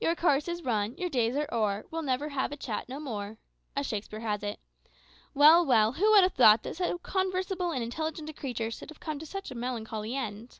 "`Your 0.00 0.16
course 0.16 0.48
is 0.48 0.64
run, 0.64 0.96
your 0.96 1.08
days 1.08 1.36
are 1.36 1.46
o'er; 1.54 1.86
We'll 1.88 2.02
never 2.02 2.30
have 2.30 2.50
a 2.50 2.56
chat 2.56 2.88
no 2.88 2.98
more,' 2.98 3.38
"As 3.76 3.86
Shakespeare 3.86 4.18
has 4.18 4.42
it. 4.42 4.58
Well, 5.34 5.64
well, 5.64 5.92
who 5.92 6.10
would 6.10 6.24
have 6.24 6.32
thought 6.34 6.64
that 6.64 6.74
so 6.74 6.98
conversable 6.98 7.70
and 7.70 7.80
intelligent 7.80 8.28
a 8.28 8.32
creature 8.32 8.72
should 8.72 8.90
have 8.90 8.98
come 8.98 9.20
to 9.20 9.24
such 9.24 9.52
a 9.52 9.54
melancholy 9.54 10.16
end?" 10.16 10.58